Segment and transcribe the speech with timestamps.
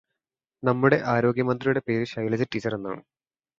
[0.63, 3.01] നമ്മുടെ ആരോഗ്യമന്ത്രിയുടെ പേര് ഷൈലജ റ്റീച്ചർ എന്നാണ്.